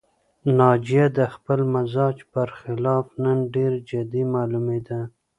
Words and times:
ناجیه 0.57 1.05
د 1.17 1.19
خپل 1.33 1.59
مزاج 1.73 2.17
پر 2.33 2.47
خلاف 2.59 3.05
نن 3.23 3.37
ډېره 3.53 3.77
جدي 3.89 4.23
معلومېده 4.33 4.99